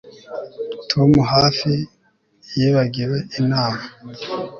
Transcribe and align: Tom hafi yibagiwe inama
Tom 0.91 1.11
hafi 1.33 1.71
yibagiwe 2.57 3.17
inama 3.39 3.83